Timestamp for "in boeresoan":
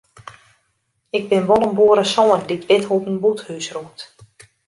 1.67-2.41